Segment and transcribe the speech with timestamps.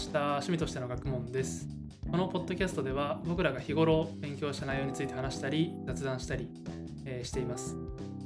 [0.00, 1.68] した趣味としての学問です。
[2.10, 6.48] このポッドキャストでは僕らが日頃勉強した内容について話したり雑談したり、
[7.04, 7.76] えーしています。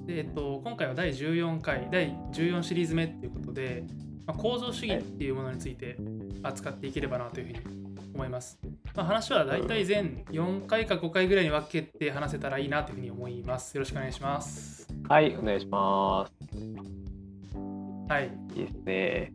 [0.06, 3.84] でえっと、今回は第14回、第14シリーズ目ということで、
[4.24, 5.96] まあ、構造主義っていうものについて
[6.44, 7.58] 扱っていければなというふうに
[8.14, 8.60] 思います。
[8.94, 13.74] まあ、話は大体全4回か5回ぐらいに分けて話せたらいいなというふうに思います。
[13.76, 14.86] よろしくお願いします。
[15.08, 16.32] はい、お願いします。
[18.08, 18.30] はい。
[18.54, 19.32] いいですね。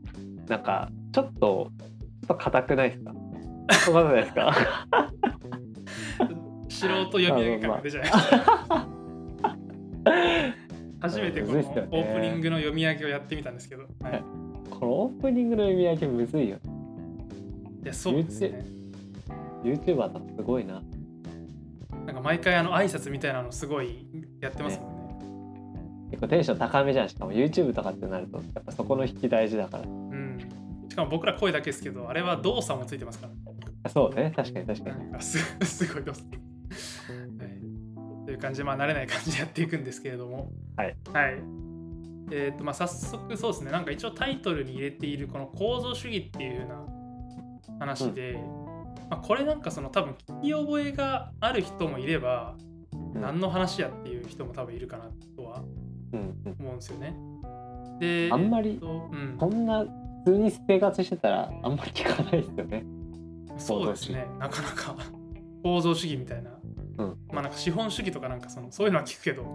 [0.48, 1.72] なんか、ちょっと、
[2.30, 3.12] ちょっと硬くないですか？
[3.86, 4.54] そんなことないですか？
[6.70, 8.88] 素人読み上げ感が出ちゃいました。
[11.02, 14.24] 初めてこのオープニングの読み上げをやってみたんですけど、はい、
[14.70, 16.58] このオープニングの読み上げむずいよ。
[17.84, 18.64] いやそうですね
[19.64, 20.84] YouTuber だとすごいな。
[22.06, 24.06] なんか毎回あの挨拶みたいなのすごい
[24.40, 27.10] やってますもんね結構テンション高めじゃん。
[27.10, 29.84] しかも YouTube とかってなると、やっぱそこの引き大事だから。
[31.00, 33.28] かも僕ら声だけですけどあれは動作もついてますか
[33.84, 33.90] ら。
[33.90, 35.22] そうね、確かに確かに。
[35.22, 40.52] す すごい動作、はい、という感じでまあ慣れない感じでやっていくんですけれども。
[40.76, 41.60] はい、はい。
[42.32, 43.72] えーとまあ、早速そうですね。
[43.72, 48.40] なんか一応タイトルに入れているこの構造主義っていうような話で、
[49.10, 52.56] まあ、これなんかその多分聞き覚えがある人もいれば
[52.94, 53.22] うん。
[53.22, 55.06] 何の話やっていう人も多分いるかな
[55.36, 55.64] とは
[56.14, 56.56] うんうん。
[56.60, 57.16] 思うんですよね。
[58.00, 59.36] であんまりえっとうん。
[59.38, 59.86] こんな
[60.26, 62.86] 普通に生活してたらあんまり聞かないですよね。
[63.58, 64.26] そうですね。
[64.40, 64.96] なかなか。
[65.64, 66.52] 構造主義みたいな、
[66.98, 67.18] うん。
[67.32, 69.46] まあなんか資本主義とかなんかそのそういうのは聞くけど。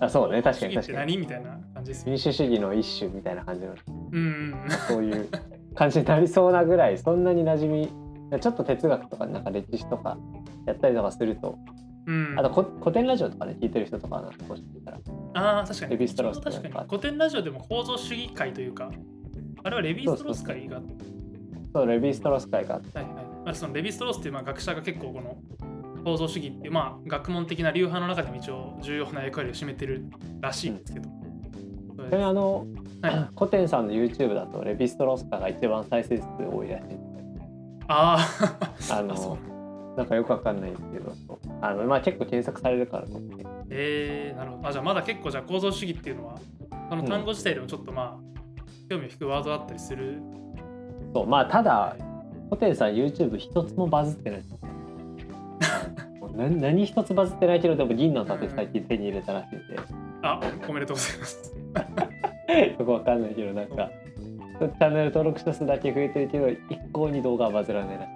[0.00, 0.98] あ、そうね、確かに確かに。
[0.98, 3.74] 何みたいな感じですよ民主主義の一種みたいな感じの、
[4.12, 4.28] うんう
[4.66, 5.28] んそういう
[5.74, 7.88] 感じになりそうなぐらい、そんなに馴染
[8.30, 10.18] み、ちょっと哲学とか、なんか歴史とか
[10.66, 11.58] やったりとかすると、
[12.06, 12.34] うん。
[12.38, 14.98] あとこコテンラジオとかね、聞いてる人とかはなんかもしかしたら、
[15.34, 15.98] ああ確かに。
[15.98, 16.88] 確かに。
[16.88, 18.90] コテンラジオでも構造主義回というか
[19.64, 20.80] あれはレヴィストロース回が
[21.74, 23.14] そう、レヴィストロス回があって、はいはい。
[23.44, 25.36] まあ、そのレヴィストロースっていうまあ学者が結構この
[26.04, 30.04] 構造主義っていうまあ学問的な流派の中でも一応重要な役割を占めてる
[30.40, 31.08] らしいんですけど、
[31.96, 32.66] それちなみにあの、
[33.02, 33.28] はい。
[33.36, 36.84] コテンさんの YouTube だと、レヴィストロス回が一番再生数多いらしい。
[37.88, 38.18] あ
[38.90, 39.38] あの、
[39.96, 43.46] なんかよくわかんないんですけど、そうあのまあ結構検索されるからと思って。
[43.70, 44.68] えー、なるほど。
[44.68, 46.38] あじゃあまだ結構じゃあ構造主義っていうのは
[46.88, 48.33] その単語自体でもちょっとまあ、
[48.88, 50.20] 興味を引くワードだったりする？
[51.14, 51.96] そう、まあただ、
[52.50, 54.42] ホテルさん YouTube 一つもバズってない
[56.36, 59.78] 何何一つバズってないけどでも銀の盾最近手に入れたらしいんで、
[60.22, 61.54] あおめでとうございます
[62.78, 63.90] よくわかんないけどなんか
[64.58, 66.58] チャンネル登録者数だけ増えてるけど一
[66.92, 68.10] 向に動画はバズらないらしい。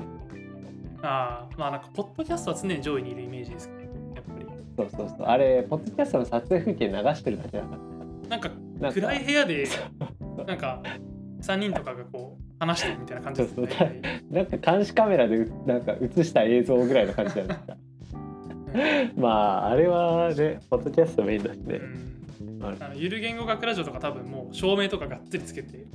[1.03, 3.81] ああまあなんかポッドキャストは常に上位にいるイメージですけど
[4.17, 4.47] やっぱり
[4.77, 5.27] そうそうそう。
[5.27, 8.29] あれ、ポッドキャストの撮影風景流してるだけだから。
[8.29, 8.51] なんか
[8.93, 9.67] 暗い部屋で
[10.45, 10.83] なんか
[11.43, 13.57] 3人とかがこう話してるみたいな感じです
[14.31, 17.77] なんか監視カメラでうなんか映した映像ぐらいの感じじゃないですか。
[19.17, 21.77] まああれはね、ポッドキャストメインだしね。
[21.77, 22.09] うん
[22.61, 25.87] ああのゆる言語学ラジオとか多分もう照明とかがっつりつけて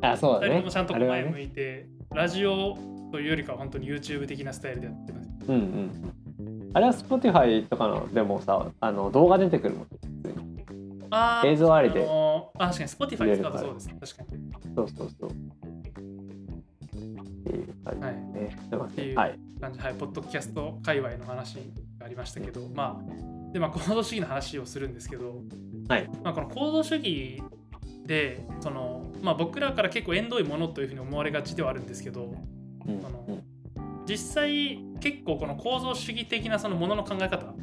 [0.00, 1.42] あ、そうだね2人ともちゃんと前向ね。
[1.42, 2.76] いて、ラジオ
[3.12, 6.70] というよりかは本当に YouTube 的なスタイルでやってますうんうんうん。
[6.74, 9.86] あれは Spotify とかのでもさ、あの動画出てくるもん。
[11.14, 12.06] あー映像ありで。
[12.08, 14.52] あ確かに Spotify 使うとそうです確かに。
[14.74, 15.30] そうそうそう。
[15.30, 15.34] っ
[17.44, 19.16] ていう感じはいっていう。
[19.16, 19.38] はい。
[19.98, 21.56] ポッドキャスト界隈の話
[21.98, 25.42] がありましたけど、まあ、で、まあ、構造主義の話をするんですけど、
[25.88, 26.10] はい。
[26.24, 27.42] まあ、この構造主義
[28.06, 32.34] で、その、まあ、僕らから結構縁遠いものというふうに思われがちではあるんですけど、
[32.86, 33.04] うん。
[33.04, 33.44] あのうん。
[34.06, 37.54] 実際結構この構造主義的なそのものの考え方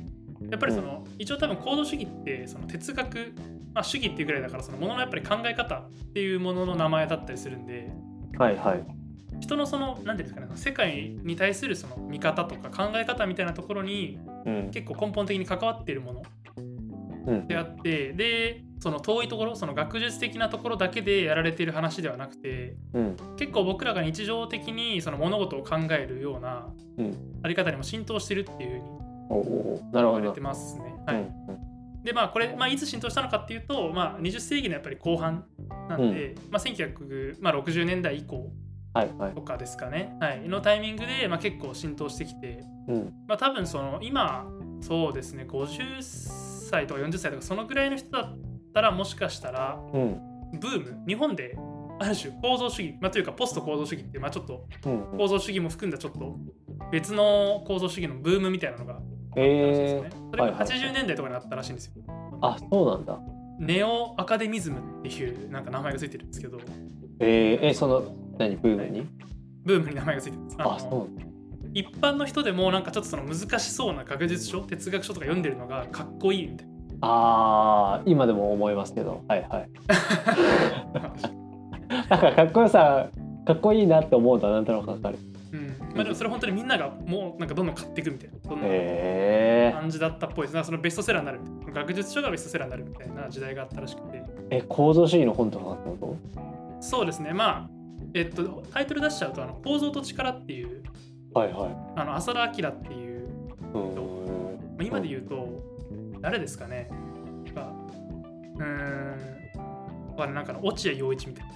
[0.50, 3.34] やっぱりその、一応多分構造主義ってその哲学、
[3.74, 7.92] まあ、主義っていうぐらいだからそのもののやっぱり考え方っていうものの名前だったりするんで
[8.38, 8.84] はいはい。
[9.40, 14.72] 人のその何ていうんですかね世界に対するその見方とか考え方みたいなところにうん。
[14.72, 16.24] 結構根本的に関わっているもの
[17.28, 23.18] うんであってでその遠いところその学術的なところだけでやられている話ではなくてうん。
[23.38, 26.68] 結構僕らが日常的にその物事を考えるような
[26.98, 27.40] うん。
[27.44, 29.09] あり方にも浸透してるっていうふうに
[29.92, 30.42] なるほどて。
[30.42, 30.96] ますね。
[31.06, 31.20] はいう
[31.52, 31.70] ん
[32.04, 35.46] でまあこれ、まあ、いつ浸透したのかっていうと、まあ、20世紀のやっぱり後半
[35.90, 38.52] なんで、まあ、1960年代以降
[38.94, 39.42] はいはいと。
[39.42, 43.14] かですかね、はい、のタイミングで、まあ、結構浸透してきて、うん。
[43.28, 44.48] まあ、多分その今
[44.82, 48.38] そうですね50歳とか40歳とかそのぐらいの人だっ
[48.74, 50.20] たらもしかしたらうん。
[50.60, 51.56] ブーム日本で
[52.00, 55.18] ある種構造主義、まあ、というかポスト構造主義っていう、まあ、ちょっとうん。
[55.18, 56.38] 構造主義も含んだちょっと
[56.92, 59.00] 別の構造主義のブームみたいなのが
[59.36, 60.12] あったらしいですえ。
[60.32, 60.68] それがはいはいはい。
[60.68, 61.94] 80年代とかにあったらしいんですよ。
[62.08, 62.12] ー、
[62.42, 63.20] あ、そうなんだ。
[63.60, 66.60] ネオアカデミズムっていうなんか名前がついてるんですけど、
[67.20, 68.04] えー、え、その、
[68.38, 69.06] 何、ブームに？
[69.66, 70.56] ブームに名前がついてます。
[70.60, 71.30] あのあそう。
[71.74, 76.68] 一般の人でもなんかちょっとその難しそうな学術書哲学書とか読んでるのがかっこいいみたい
[77.02, 79.24] あー今でも思いますけど。
[79.28, 79.70] はいはい。
[82.10, 83.10] なんかかっこよさ
[83.46, 85.18] かっこいいなって思うのはなんとなくわかる
[85.96, 88.68] まあ、でもそれ本当にみんながもうなんかどんどん買っていくみたいなそんな
[89.80, 90.54] 感じだったっぽいです。
[90.54, 91.82] なんかそのベストセラーになるみたいな。
[91.82, 94.24] 学術書がベストセラーになるみたいな時代があったらしくて。
[94.52, 96.18] え構造主義の本とかってこ
[96.80, 97.34] そうですね。
[97.34, 97.70] まあ
[98.14, 100.84] えっとタイトル出しちゃうとあの構造と力っていう
[101.34, 101.78] とはいはい。
[101.96, 103.28] あの浅田明っていう
[103.74, 103.96] うーん。
[103.96, 105.48] まあ今で言うと、
[106.22, 106.90] 誰ですかね。
[107.56, 107.72] が
[108.56, 110.34] うーん。
[110.34, 111.52] なんかの落合陽一みたいな。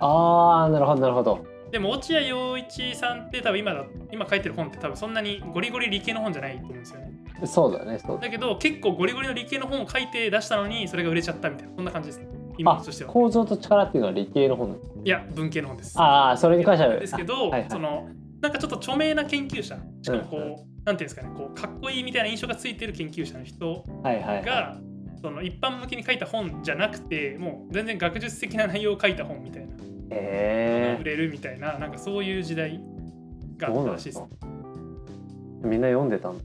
[0.00, 7.12] ああなるほどなるほどでも落合陽一さんって多分今だ今書いてる本って多分そんなにゴリゴリ理系の本じゃないと思うんですよね。
[7.46, 12.20] そうだねそうだだけど結構ゴリゴリの理系の本を書いて出したのにそれが売れちゃったみたいなそんな感じです。
[12.56, 13.12] イメーあジとしては。
[13.12, 16.00] 構造と力っていうのは理系の本いや文系の本です。
[16.00, 16.94] ああそれに関しては。
[16.94, 17.66] ですけど、はいはい。
[17.68, 18.08] その
[18.40, 20.46] なんかちょっと著名な研究者しかもこう、うん。
[20.46, 24.44] なんていうんですかねこうかっこいいみたいな印象がついてる研究者の人はいはいはい。
[24.44, 24.78] が
[25.20, 29.73] その一般向けに書いた本じゃなくてもう全然学術的な内容を書いた本みたいな
[30.10, 32.80] へ売れるみたいななんかそういう時代
[33.58, 34.22] えがあったらしいです。
[35.62, 36.44] みんな読んでたんだ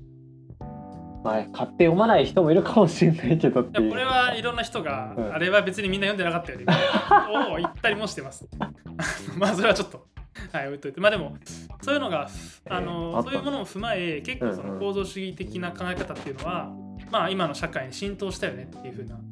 [1.23, 5.33] まあ買って読まない人もいるかもしれないけどこれはいろんな人が、うん。
[5.33, 6.65] あれは別にみんな読んでなかったよね。
[7.51, 8.47] を言ったりもしてます。
[9.37, 10.07] まあそれはちょっと
[10.53, 11.01] はい置いといて。
[11.01, 11.35] まあでも
[11.81, 12.29] そういうのが
[12.69, 14.73] あの、えーそういうものを踏まえ結構そうんうん。
[14.75, 16.71] の構造主義的な考え方っていうのは、
[17.11, 19.28] まあ今の社会に浸透したよねっていう風なうん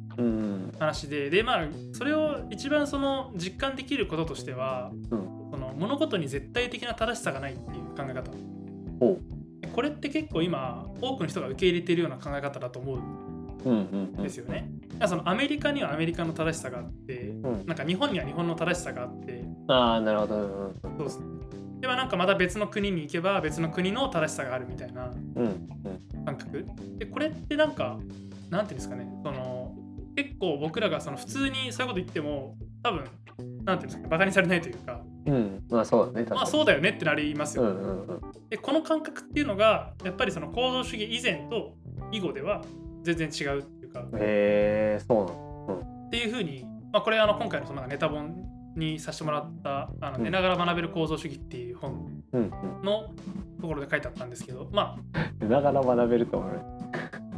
[0.78, 1.30] 話で。
[1.30, 5.28] でまあそれを一番その実感できることとしては、うん。
[5.50, 8.30] その物事に絶対的な正しさがないっていう考え方。
[9.74, 12.98] これって結構今多くの人が受け入れているような考え方だと思う
[13.64, 14.20] うんうんうん。
[14.20, 14.68] んですよね。
[15.06, 17.66] そのアメリカにはアメリカの正しさがあってうん。
[17.66, 19.44] なんか日本には日本の正しさがあって。
[19.68, 20.34] ああなるほど。
[20.34, 21.18] うんうんそうです。
[21.20, 21.26] ね。
[21.80, 25.48] ではなんかまた別の国に行けば別の国の正しさがあるみたいなうんう
[26.20, 26.24] ん。
[26.24, 26.66] 感覚。
[26.98, 27.98] でこれってなんか
[28.50, 29.08] なんていうんですかね。
[29.24, 29.57] その
[30.18, 33.04] 結構僕らがその普通にそういうこと言っても多分
[33.64, 38.20] なんていうんですかバカにされないというかうんまあそうだねまあそうだよねってなりますよ、うんうんうん。
[38.50, 41.76] でこの感覚っていうのがやっぱりその構造主義以前と
[42.10, 42.64] 以後では
[43.04, 48.34] 全然違うっていうかへえそうなのっていうふうに、まあ、これあの今回のそのネタ本
[48.74, 50.24] にさせてもらった「あのうん。
[50.24, 52.50] 寝ながら学べる構造主義」っていう本うんうん。
[52.82, 53.14] の
[53.60, 54.96] ところで書いてあったんですけどま
[55.38, 56.50] 寝ながら学べると思う。
[56.50, 56.78] あ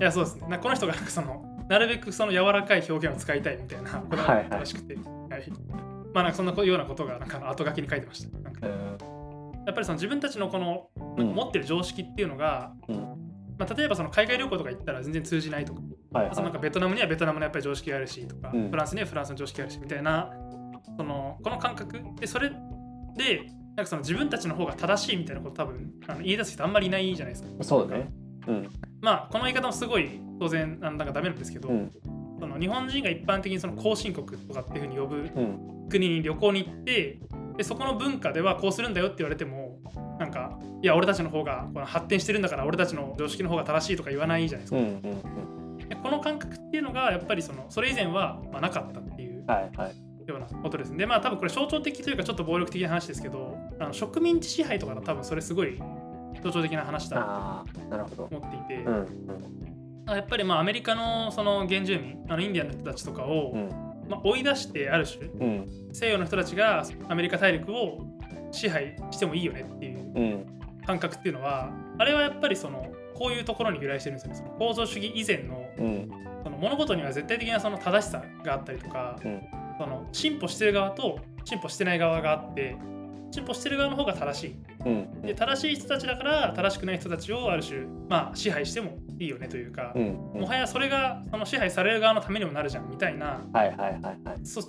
[0.00, 0.58] いやそうですね。
[0.62, 5.04] この人がそのなるべくその柔らかい表現を使いたいみたいなことがあったらしくて、はい
[6.12, 8.38] まあなんかそんなようなことがなんか後書きに書いてました。
[8.40, 12.96] なんかやっぱりその自分たちのこの持ってる常識っていうのが、うん。
[13.56, 15.80] まあ、例えばその海外旅行とか行ったら全然通じないとか。
[16.12, 18.70] はいそのなんかベトナムにはベトナムのやっぱり常識があるしとか、うん。
[18.70, 20.32] フランスにはフランスの常識があるしみたいな
[20.96, 22.50] そのこの感覚でそれ
[23.16, 23.46] で
[23.76, 27.62] なんかその自分たちの方が正しいみたいなこと多分あの言い出す人あんまりいないじゃないですか。
[27.62, 28.10] そうだね。
[28.48, 28.68] うん
[29.00, 31.90] まあこの言い方もすごい当然なんかダメなんですけど、うん
[32.40, 37.18] その日本人が一般的にその後進国とかっていうふうに呼ぶうん国に旅行に行って
[37.58, 39.78] でそこの文化ではこうするんだよって言われても
[40.18, 44.78] なんかいや俺たちの方がこの発展してるんだから俺たちの常識の方が正しいとか言わないじゃないですか。
[44.78, 49.94] うんうんでこの感覚っていうのがやっぱりそのそれ以前はまあなかったっていうはいはい
[50.30, 50.98] ようなことですね。
[50.98, 55.78] でまあ多分これ象徴的というかちょっと暴力的な話ですけどあの植民地支配とかの多分それすごい
[56.42, 57.16] 象徴的な話だ
[57.90, 58.94] なと思っていて、うん
[60.06, 60.14] うん。
[60.14, 63.68] やっぱりまあアメリカのその原住民あのインディアンの人たちとかを、うん。
[64.08, 65.66] まあ、追い出してある種うん。
[65.92, 67.98] 西洋の人たちがアメリカ大陸を
[68.50, 70.46] 支配してもいいよねっていううん。
[70.86, 74.36] 感覚っていうのはあれはやっぱりそのこういうところに由来してるんですよね。
[74.38, 76.10] その構造主義以前のうん。
[76.42, 79.40] その物事には絶対的なその正しさがあったりとか、うん。
[79.78, 82.76] その進歩してる側と進歩してない側があって
[83.30, 84.56] 進歩してる側の方が正しい
[84.86, 93.40] うんで正しい人たちだから正しくない人たちをある種まあ支配してもいいよねというかう、んもはやそれがその支配される側のためにもなるじゃんみたいな
[94.44, 94.60] そ,、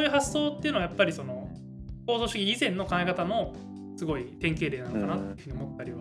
[0.00, 1.48] ういう発想っていうのはやっぱりその
[2.06, 3.54] 構造主義以前の考え方の
[3.96, 5.98] すごい典型例なのかなっていうふうに思ったりは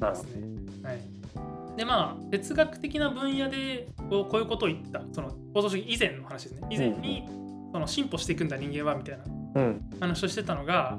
[0.00, 0.42] なるほですね。
[0.82, 7.24] はい、でまあ哲学的な分野でこうこういうことを言ったその構造主義以前の話ですね以前に
[7.72, 9.24] その進歩していくんだ人間はみたいな
[10.00, 10.98] 話をしてたのが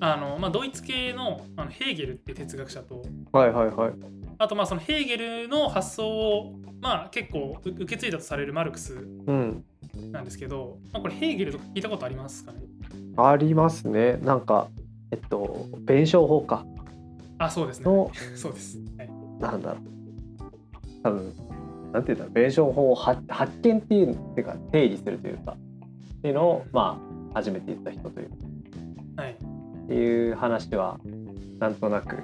[0.00, 3.02] あの、まあ、ドイツ系のあのヘーゲルっていう哲学者と
[3.32, 3.92] はいはいはい。
[4.38, 9.64] あとまあそのヘーゲルの発想をまあ結構う受け継いだとされるマルクスうん。
[10.12, 12.60] なんですけど、まあ、これヘーゲルとか聞いたことありますかね？
[13.16, 14.18] ありますね。
[14.22, 14.68] なんか
[15.10, 16.64] えっと弁証法か
[17.38, 17.84] あそうですね。
[17.86, 19.82] のそうです、はい、なんだろう。
[21.02, 21.34] 多分
[21.92, 22.34] なんていうんだろう。
[22.34, 25.56] 弁証法を発発見っていうっていうか定義するというか。
[26.18, 27.07] っていうのをまあ
[27.38, 28.30] 初めて言った人という。
[29.16, 30.98] はい、っていう話は
[31.58, 32.16] なんとなく。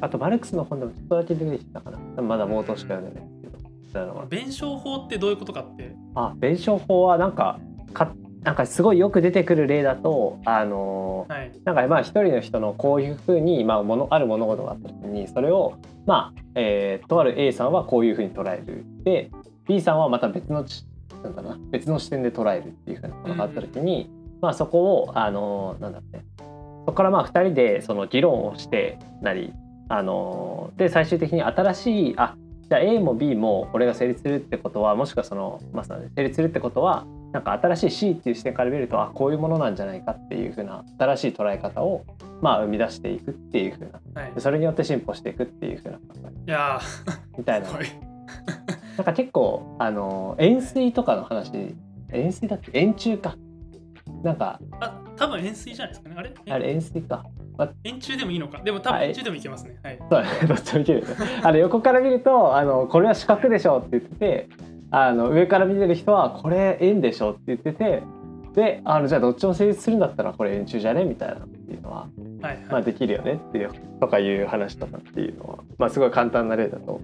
[0.00, 2.22] あとマルクスの本でもちょっとだけ出てきたかな。
[2.22, 3.70] まだ冒頭しか読んでないんですけど。
[3.92, 5.94] そういうのは弁証法ってどういうことかって。
[6.14, 7.58] あ弁証法はなんか
[7.92, 11.52] かなんかすごいよく出てくる例だとあのーはい。
[11.64, 18.84] なんかまあ一人の人のこういうふうに、まあ、ものある物事があった時にそれをまあ、えーとある A さんはこういうふうに捉える。
[19.04, 19.30] で
[19.66, 20.86] B さんはまた別のち
[21.22, 26.24] なんだろうな別の視点で捉えるっていうふうなことがあった時に、まあ、そこをあのーなんだろうね。
[26.38, 29.52] そこからまあ2人でその議論をしてなり
[29.88, 32.36] あのーで最終的に新しいあ
[32.68, 42.04] じゃあ A も B もこれが成立するってことはもしくはそのまさに成立するってことはなんか新しい C っていう視点から見るとあこういうものなんじゃないかっていうふうな新しい捉え方を
[42.40, 44.20] まあ生み出していくっていうふうな。
[44.22, 44.32] はい。
[44.34, 45.98] でそれによって進歩していくっていうふうな。
[45.98, 46.02] 考
[46.46, 46.80] えいや
[47.38, 47.68] みたいな。
[48.96, 51.52] なんか結構あの円錐とかの話
[52.12, 52.70] 円錐だっけ？
[52.74, 53.36] 円柱か
[54.22, 56.16] なんかあ多分円錐じゃないですかね。
[56.18, 56.34] あれ？
[56.48, 57.24] あれ円錐か。
[57.84, 58.60] 円柱でもいいのか。
[58.62, 59.78] でも多分円柱でもいけますね。
[59.82, 59.98] はい。
[59.98, 61.06] そうどっちもいける
[61.42, 64.48] あの横から見るとあのこれは四角でしょって言ってて
[64.90, 68.02] あの上から見てる人はこれ円でしょって言ってて
[68.54, 72.08] であのじゃあどっちも成立するんだったらこれ円柱じゃねみたいなっていうのは、
[72.40, 73.70] はいまあ、はいできるよねっていう
[74.00, 77.00] とかいう話とかっていうのは、まあ、すごい簡単な例だとそ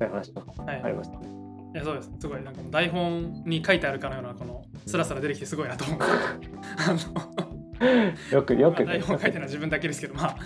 [0.00, 1.18] ういう話とかはいありますね。
[1.22, 1.26] い
[1.74, 2.10] やそうです。
[2.18, 6.04] すごいなんかもう台本に書いてあるかのようなこのスラスラ出てきてすごいなと思って
[8.30, 10.36] よくよくまあ台本書いてるのは自分だけですけどま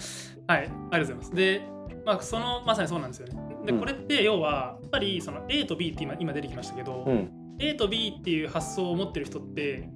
[0.46, 1.34] あはいありがとうございます。
[1.34, 1.62] で
[2.04, 3.34] まあそのまさにそうなんですよね。
[3.66, 3.80] でうん。
[3.80, 7.30] これって要はやっぱりその A と B って今今出てきましたけど、うん。
[7.58, 9.88] A と B っていう発想を持ってる人って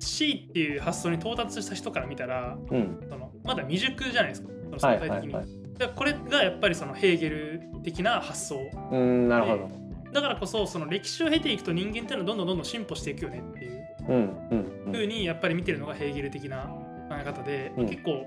[0.00, 3.00] C っていう発想に到達した人から見たらうん。
[3.08, 5.78] そのまだ未熟じゃないですかそはの相対的に、いはいはい。
[5.78, 8.58] でこれがやっぱりそのヘーゲル的な発想。
[8.90, 9.81] うんなるほど
[10.12, 16.64] だからこそその歴史を経ていくと人間っていうのはどんどんどんどん進歩していくよねっていううんうにやっぱり見てるのがヘーゲル的な
[17.08, 17.88] 考え方で、うん。
[17.88, 18.26] 結構、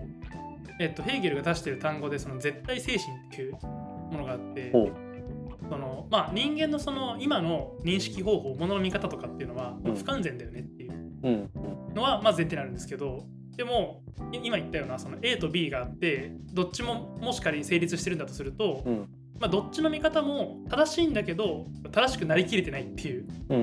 [0.80, 9.96] えっと、ヘーゲルが出してる単語でその絶対精神っていうものがあってその、まあ、人間のその今の認識方法ものの見方とかっていうのはうん。
[9.96, 10.92] 不完全だよねっていう
[11.24, 11.50] うん
[11.94, 13.26] のはまず前提になるんですけど
[13.56, 23.62] でもい今言ったようなその A と B があってどっちももし仮に成立してるんだとすると、うんまあ、どっちの見方も正しいんだけど正しくなりきれてないっていううんう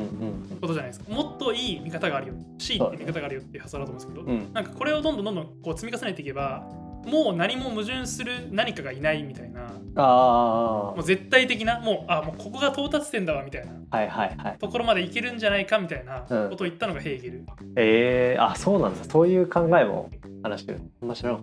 [0.55, 1.11] んことじゃないですか。
[1.12, 2.35] もっといい見方があるよ。
[2.59, 4.52] C って見方があるよっていう発想だと思うんですけど、うん。
[4.52, 6.69] なんかこれをどんどんどんどんこう積み重ねていけば
[7.07, 14.59] もう何も矛盾する何かがいないみたいなあもう絶対的なもうあもうここが到達点だわみたいなあはいはいはい。
[14.59, 16.50] ところまでいけるんじゃないかみたいなうん。
[16.50, 17.45] ことを言ったのがヘーゲル、
[17.76, 20.11] えー、あそうなんだそういう考えも
[20.43, 20.81] 話してる。
[21.00, 21.37] 面白い。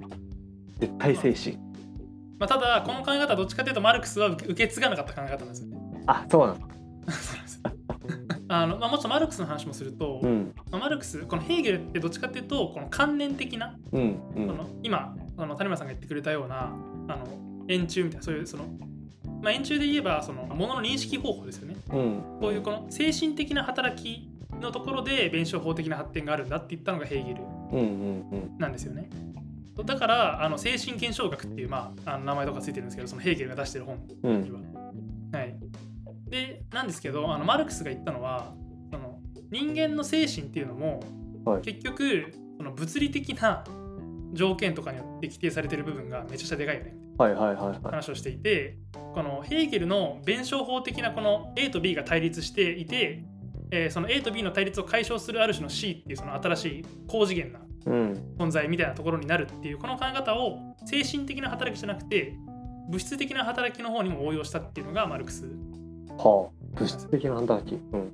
[0.80, 1.69] 絶対精神
[2.40, 5.78] まあ、ただこの考え方はどっちかというとマルクスは受け継がなかった考え方なんですよね。
[6.08, 6.66] あそうなんだ
[7.12, 7.80] そうなんですよ。
[8.48, 10.54] あの、まあ、もうちょっとマルクスの話もすると、うん。
[10.72, 16.74] まあマルクスこのヘーゲルってどっちかっていうとこの観念的なうんうそんの今その谷村さんが言ってくれたような
[17.08, 17.28] あの
[17.68, 18.64] 円柱みたいなそういうその、
[19.42, 21.76] まあ、円柱で言えばそのものの認識方法ですよね。
[21.92, 22.22] うん。
[22.40, 24.30] こういうこの精神的な働き
[24.60, 27.42] のところで弁証法的な発展があるんだって言ったのがヘーゲル
[27.72, 28.58] うんうん。
[28.58, 29.10] なんですよね
[29.84, 34.42] だからあの精神現象学っていう、まあ、あの名前とかついてるんですけどそのヘーゲルが出してる本うん。
[34.42, 34.60] には、
[35.32, 35.56] はい。
[36.30, 38.54] でなんですけどあのマルクスが言ったのは
[38.92, 39.20] その
[39.52, 41.04] 人間の精神っていうのも、
[41.46, 41.62] はい。
[41.62, 43.64] 結局その物理的な
[44.34, 46.96] 条件とかによって規定されてる部分がめちゃくちゃでかいよね。
[47.18, 47.80] はいはいはいはい。
[47.82, 53.24] 話をしていてこのヘーゲルの弁証法的なこの A と B が対立していて、
[53.72, 62.34] えーその A と B の対立を解消するある種の C っていうその新しい高次元なうん存在みたいなところになるっていうこの考え方を精神的な働きじゃなくて
[62.90, 65.46] 物質的な働きの方にも応用したっていうのがマルクス。
[66.18, 66.76] はあ。
[66.76, 67.76] 物質的な働き。
[67.76, 68.12] うん。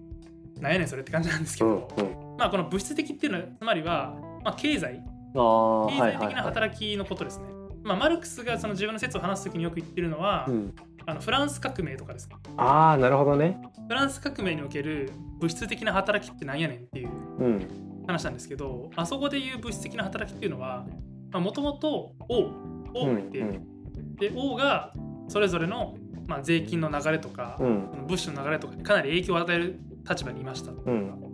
[0.60, 2.38] なんやねんそれって感じなんですけうんど、うん。
[2.38, 5.02] まあこの物質的っていうのはつまりは、まあ、経済。
[5.34, 6.16] 経済的なはいはい。
[6.18, 7.46] はい働きのことですね、
[7.84, 10.76] まあ、マルクスがその自分の説を話す時によく言ってるのは、うん。
[11.06, 12.28] あのフランス革命とかです。
[12.58, 13.62] ああなるほどね。
[13.88, 17.10] フランス革命における物質的な働きってなんやねんっていう。
[17.40, 20.86] うん話なんですけどあそこでいう物質的な働きっていうのは
[21.34, 22.52] もともと王
[22.94, 23.76] 王がいて、うん
[24.16, 24.94] で王が
[25.28, 25.96] それぞれの、
[26.28, 28.06] まあ、税金の流れとか、うん。
[28.08, 30.72] 物資の流れとかにかなり影響を与える立場にいました。
[30.72, 31.28] っていうのが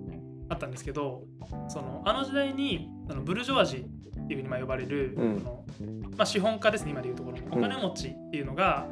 [0.50, 1.24] あったんですけど、
[1.68, 5.40] そのあの時代にそのブルジョワジーっていうふうにまあ呼ばれる、うん。
[5.40, 5.64] その
[6.18, 7.58] まあ、資本家ですね今でいうところの。
[7.58, 8.88] お金持ちっていうのが、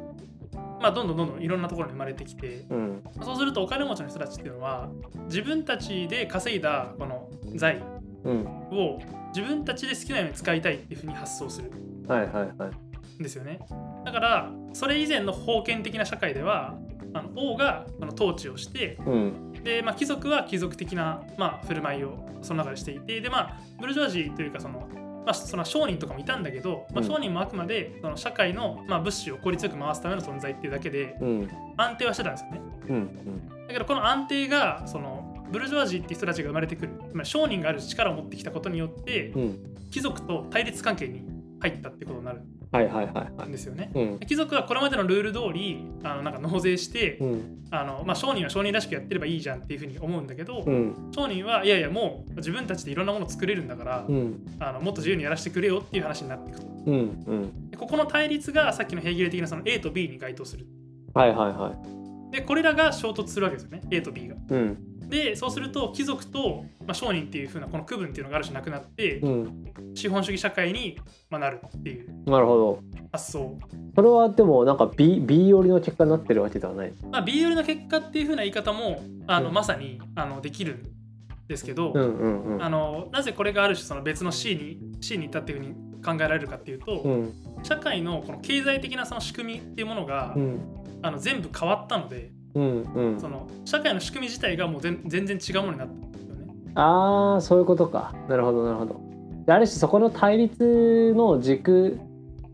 [0.80, 3.02] まあ、どんどんどんどんいろんなところに生まれてきてうん。
[3.22, 4.88] そうするとお金持ちの人たちっていうのは
[5.26, 7.82] 自分たちで稼いだこの財
[8.24, 8.46] うん。
[8.72, 8.98] を
[9.34, 11.70] 自分たちで好きなように使いたいっていうふうに発想する。
[12.08, 13.20] はいはいはい。
[13.20, 13.60] んですよね。
[14.04, 16.78] だからそれ以前の封建的な社会では
[17.12, 19.52] あの王がその統治をしてうん。
[19.64, 24.88] で、まあ、貴族は貴族的な、まあ、振る舞いをその中でしていてで、まあ、ブルジョワジーというかその
[25.24, 27.06] まあ、その商人とかもいたんだけど、まあ、うん。
[27.06, 31.48] 商人もあくまでその社会の、まあ、物資を効率よく回すための存在っていうだけでうん。
[31.76, 32.60] 安定はしてたんですよね。
[32.88, 39.76] うんだけどこの安定がそのブルジョワジーっていう人たちが生まれてくる、まあ、商人がある力を持ってきたことによってうん。
[39.90, 41.22] 貴族と対立関係に
[41.60, 42.40] 入ったってことになる。
[43.46, 43.90] んですよね。
[43.94, 44.18] うん。
[44.20, 47.64] 貴族はこれまでのルール通りあのなんか納税して、うん。
[47.70, 51.10] あのまあ、商人は商人らしくやってればいいじゃんっていうふうに思うんだけど、うん。
[51.14, 54.46] 商人はいやいやもう自分たちでいろんなものを作れるんだから、うん。
[54.58, 60.66] あのもっと自由にやらせてくれよっていう話になっていくとうんここの対立がさっきのヘーゲル的なその A と B に該当する。
[61.14, 61.74] はいはいは
[62.30, 62.32] い。
[62.32, 63.82] でこれらが衝突するわけですよね。
[63.90, 64.36] A と B が。
[64.50, 69.64] うんでそうすると貴族と、まあ、商人っていう風なこの区分っていうのがある種なくなって、うん。
[69.94, 70.98] 資本主義社会に、
[71.28, 72.82] まあ、なるっていうなるほど。
[73.12, 73.58] 発想、
[73.96, 76.92] それはでもなんか B, B 寄りの結果になってるわけではない。
[77.10, 79.54] まあ、B 寄りの結果っていう風な言い方もあの、うん。
[79.54, 80.82] まさにあのできるん
[81.48, 82.62] ですけど、うんうんうん。
[82.62, 87.34] あのなぜこれがある種その別の C に C に行ったっていう風に考えられるかっていうと、うん。
[87.64, 90.60] 社会のこの経済的なその仕組みっていうものが、うん。
[91.02, 93.20] あの全部変わったのでうんうん。
[93.20, 96.46] その社会の仕組み自体がもう全全然違うものになったんですよね。
[96.74, 98.14] ああそういうことか。
[98.28, 99.00] なるほどなるほど。
[99.46, 101.98] である種そこの対立の軸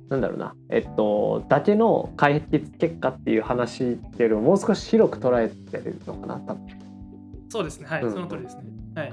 [0.09, 0.55] なんだろうな。
[0.71, 6.67] えっとだけの解決結果っていう話っていうよりももう少し広く捉えてるのかな多分。
[7.49, 7.87] そうですね。
[7.89, 8.13] はい、うん。
[8.13, 8.63] その通りですね。
[8.95, 9.13] はい、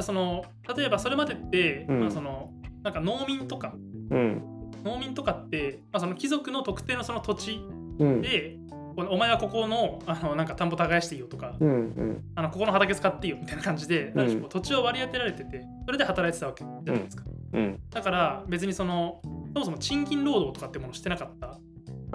[0.00, 0.44] その
[0.76, 2.00] 例えばそれまでって、うん。
[2.00, 2.50] まあ、その
[2.82, 3.74] なんか農民とか。
[4.10, 4.42] うん。
[4.84, 7.60] 農民とかって、まあ、その貴族の特定のその土地
[7.98, 8.22] うん。
[8.22, 8.57] で、
[9.06, 12.24] お前はここのあのなんか田んぼ耕していいよとか、うんうん。
[12.34, 14.48] あのここの畑使っていいよみたいな感じで、うん。
[14.48, 17.24] 土地を割り当てられててそれで働いてたわけじゃないですか。
[17.52, 17.80] うん。
[17.90, 19.20] だから別にその
[19.54, 21.58] そもそも賃金労働とかってものをしてなかった。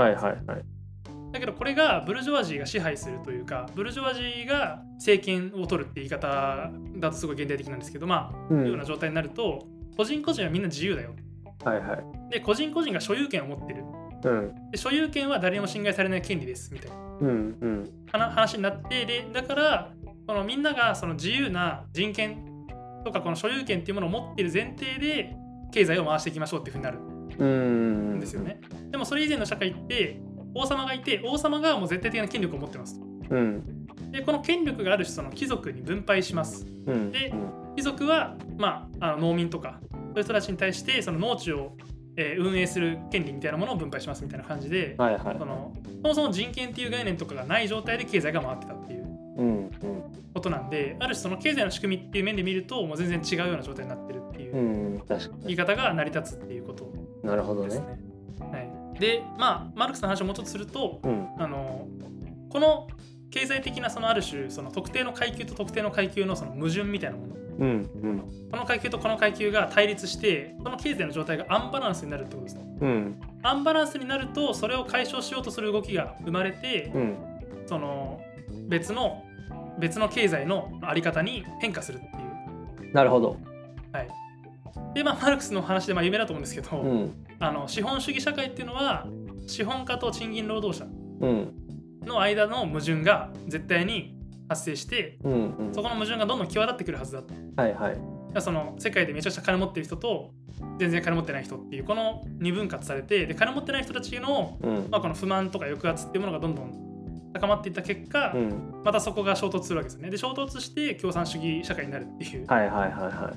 [0.01, 0.65] はいはいはい。
[1.33, 9.65] だけどこれがブルジョワジーが支配するというかブルジョワジーが政権を取るって言い方だとすごい現代的なんですけどまあ、ういうんような状態になると
[9.97, 11.15] 個人個人はみんな自由だよ。
[11.63, 12.29] はいはい。
[12.29, 13.83] で個人個人が所有権を持ってる
[14.23, 14.71] うん。
[14.71, 16.97] で所有権は誰にも侵害されない権利ですみたいな。
[17.21, 17.89] うんうん。
[18.11, 19.91] 話話になってでだから
[20.27, 22.67] このみんながその自由な人権
[23.03, 25.35] とかこの所有権っていうものを持っている前提で
[25.71, 26.99] 経済を回していきましょうっていうふうになる。
[27.37, 28.15] うん。
[28.15, 28.59] んですよね。
[28.91, 30.21] でもそれ以前の社会って
[30.55, 33.05] 王様がいて王様がもう絶対的な権力を持ってますと。
[33.29, 33.87] うん。
[34.11, 36.67] でこの権力がある種その貴族に分配します。
[36.85, 37.11] うん。
[37.11, 37.33] で
[37.75, 41.75] 貴族は、まあ、あの農民とかそういう人たちに対してその農地を、
[42.15, 45.35] えー運営する権利みたいなものを分配しますみたいな感じで、はいはい。
[45.37, 49.03] そのそもそも人権っていう概念とかがない状態で経済が回ってたっていう
[49.37, 49.71] うんうん
[50.33, 55.01] ことなんである種その経済の仕組みっていう面で見るともう全然違うような状態になってるっていう
[55.43, 57.97] 言い方が成り立つっていうことになるほどですねね。
[58.51, 61.27] はい、でまあマルクスの話をもうちょっとするとうん。
[61.37, 61.87] あの
[62.49, 62.87] この
[63.33, 67.35] 経済的なそのある種その特定の階級と特定の階級のその矛盾みたいなもの。
[67.35, 68.19] うんうん。
[68.51, 72.65] この階級とこの階級が対立してこの経済の状態がアンバランスになるってことですね。
[72.81, 73.21] うん。
[73.41, 77.17] アンバランスになるとそれを解消しようとする動きが生まれてうん。
[77.65, 78.21] その
[78.67, 79.23] 別の
[79.79, 82.93] 別の経済のあり方に変化するっていう。
[82.93, 83.37] なるほど。
[83.91, 84.07] はい。
[84.93, 87.25] でまあマルクスの話でまあ有名だと思うんですけど、うん。
[87.39, 89.07] あの資本主義社会っていうのは
[89.47, 90.85] 資本家と賃金労働者
[91.19, 91.62] うん
[92.05, 94.15] の間の矛盾が絶対に
[94.49, 95.35] 発生してうんう
[95.71, 97.33] んそこの矛盾がどんどん際立ってくるはずだと。
[97.55, 97.97] はいはい
[98.33, 100.31] らその世界でめちゃくちゃ金持ってる人と
[100.79, 110.09] 全然金持ってない人っていうこの二分割されてで金持ってない人たちの,、うんまあこの不満とか抑圧っていうものがどんどん高まっていった結果、うんまたそこが衝突するわけですね。
[110.09, 112.45] で衝突して共産主義社会になるっていう。
[112.47, 113.33] はいはいはいは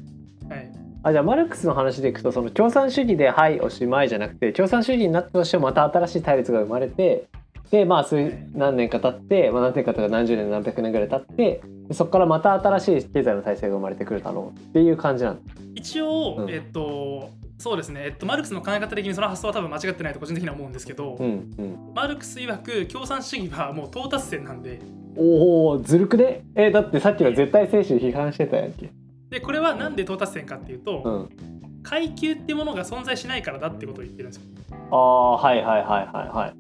[0.50, 7.28] いはいあじゃあマルクスの話でいくとその共産主義ではいおしまいじゃなくて共産主義になったとしてもまた新しい対立が生まれて
[7.70, 8.16] でまあ数
[8.54, 15.52] 何年か経って、まあ、何年かとか何十年何百年ぐらい経ってでそこからまた新しい経済の体制が生まれてくるだろうっていう感じなんだ。
[15.74, 24.78] 一応、うんえっとそうですね、えっと、マルクスの考え方的にその発想は多分間違ってないと個人的には思うんですけど、うんうん、マルクス曰く共産主義はもう到達点なんで
[25.16, 26.44] おおずるくね？
[26.54, 28.90] えだってさっきの絶対精神批判してたやんけ。
[29.30, 34.50] でこれはなんで到達点かっていうと、うん、階級っていうものが存在しないからだってことを言ってるんですよ。
[34.90, 36.54] ああはいはいはいはいはい。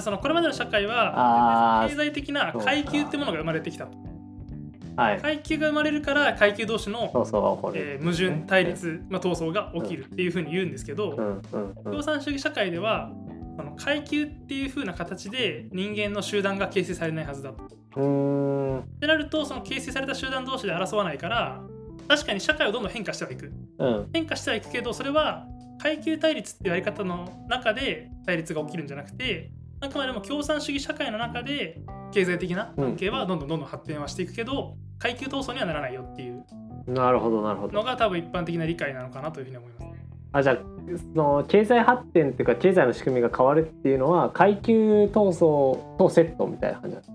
[0.00, 3.96] そのこれまでの社会は経済的な階級ってものが生まれてきたと。
[4.96, 11.42] はい、階級が生まれるから階級同士の、矛盾対立、まあ、闘争が起きるっていうふうに言うんですけど、
[11.84, 13.10] 共産主義社会では
[13.56, 17.64] その階級っていうふうな形で人間の集団が形成されないはずだと。
[17.64, 21.62] ってなるとその形成された集団同士で争わないから
[22.08, 23.52] 確かに社会をどんどん変化してはいく。
[23.78, 24.10] うん。
[24.12, 25.46] 変化してはいくけどそれは
[25.78, 29.50] 階級対立っていうやり方の中で対立が起きるんじゃなくて
[29.84, 31.80] あくまでも共産主義社会の中で
[32.12, 36.44] 経済的な関係はどんどんどんどん発展はしていくけど、階級闘争にはならないよっていう
[36.86, 37.82] なるほどなるほどの。
[37.82, 39.86] が多分一般的な理解なのかなというふうに思います。
[40.32, 47.12] あじゃあその経済発展っていうか経済の仕組みが変わるっていうのは階級闘争とセットみたいな感じなんです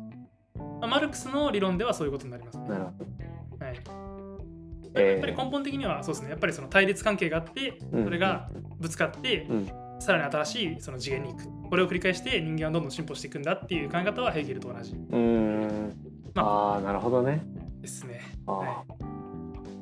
[0.58, 2.70] まあマルクスの理論ではそういうことになりますね。
[2.70, 2.92] なるほ
[3.60, 3.66] ど。
[3.66, 3.76] はい
[4.96, 15.94] えーやっぱり根本的にはそうですねやっぱりその対立関係があってうんそれがぶつかって、うんさらに新しいその次元に行くこれを繰り返して人間はどんどん進歩していくんだっていう考え方はヘーゲルと同じうーん。
[16.34, 17.42] まああーなるほどね。
[17.82, 18.22] ですね。
[18.46, 18.84] は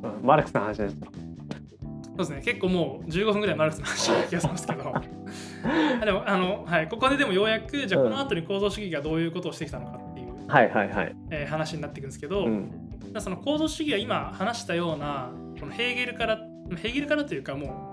[0.03, 0.95] うんマルクスの話です。
[0.95, 4.91] そうですね結構もう15分ぐらいマルクスの話な気がするんですけど
[6.01, 11.15] あでもあの、はい、ここででもようやくじゃあうんこの後に構造主義がどういうことをしてきたのかっていう、はいはいはい。
[11.29, 12.71] えー話になっていくんですけど、うん。
[13.19, 16.39] その構造主義は今話したようなこのヘーゲルから
[16.75, 17.86] ヘーゲルからというかもう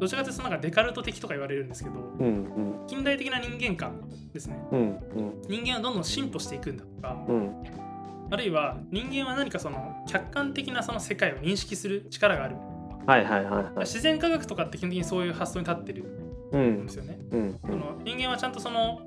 [0.00, 2.26] どちらかというとそのなんかデカルト的とか言われるんですけどうん
[2.82, 2.86] うん。
[2.86, 4.00] 近代的な人間観
[4.32, 4.58] ですね。
[4.72, 5.42] うんうん。
[5.48, 7.52] 人間はどんどん進歩していくんだとかうん。
[8.30, 12.56] あるいは人間は何かその客観的なその世界を認識する力がある。
[13.06, 13.78] はいはいはいはい。
[13.80, 16.04] 自然科学とかって基本的にそういう発想に立ってる
[16.52, 17.18] うんんですよね。
[17.32, 17.58] うん。
[17.60, 19.00] その人間はちゃんとその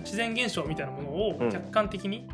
[0.00, 1.50] 自然現象みたいなものをうん。
[1.50, 2.28] 客観的に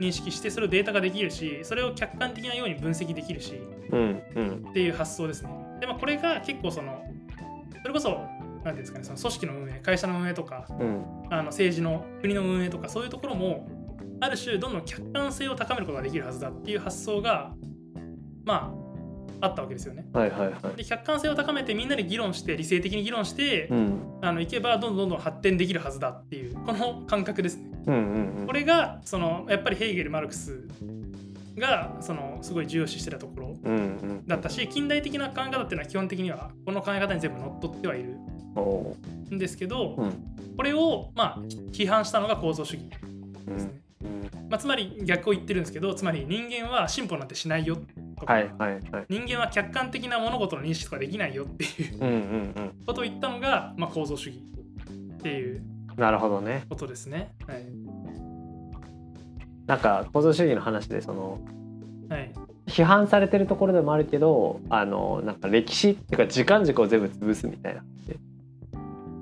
[0.00, 3.60] 認識してそれをデータ化できるしそれを客観的なように分析できるし
[3.92, 4.66] うんうん。
[4.70, 5.50] っていう発想ですね。
[5.80, 7.04] で、まあ、これが結構その
[7.84, 8.18] それこそ
[8.64, 13.68] 何ていうんですかねその組織の運営会社の運営とかうんあの政治の国の運営とかそういうところも
[14.20, 17.52] ある種どんどん客観性を高めることができるはずだっていう発想が
[18.42, 18.84] まあ
[19.46, 20.06] あったわけですよね。
[20.14, 20.76] はいはいはい。
[20.76, 27.70] で客観性を高めてみんなで議論して理性的に議論して、うんあのいけばどんどんどんどん発展できるはずだっていうこの感覚ですね。
[27.86, 30.68] うんうんうんこれがそのやっぱりヘーゲル・マルクス
[31.56, 33.56] がそのすごい重要視してたところ
[34.26, 38.16] だったし近代的な考え方っていうのは基本的にはこの考え方に全部乗っ取ってはいる
[39.34, 41.38] んですけど、うんこれをまあ
[41.72, 42.84] 批判したのが構造主義
[43.48, 43.80] うんですね。
[44.04, 47.76] うんまあ、つまり逆を言ってるんですけどつまり人間は進歩なんてしないよ
[48.20, 49.06] とか、はいはいはい。
[49.08, 52.72] 人間は客観的な物事の認識とかできないよっていううんうんうん。
[52.86, 55.62] ことを言ったのが、まあ、構造主義っていう
[55.96, 56.64] なるほどね。
[56.68, 57.32] ことですね。
[57.48, 57.64] はい
[59.66, 61.40] なんか構造主義の話でその
[62.08, 62.32] はい。
[62.66, 67.82] 批判されてるところでもあるけどあのなんか歴史っていうか時間軸を全部潰すみたいな。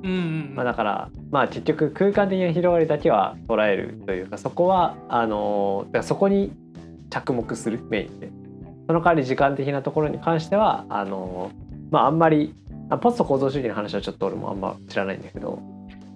[0.05, 0.21] うんうんう
[0.53, 0.53] ん。
[0.55, 6.53] まあ、だから、まあ、結局空間的な広がりだけは捉えるというかそこはあのだからそこに
[7.11, 8.31] 着目するメインで。
[8.87, 11.51] その代わり時間的なところに関してはあの、
[11.91, 12.55] まあ、あんまり
[12.91, 15.61] あポスト構造主義の話はちょっと俺もあんま知らないんだけど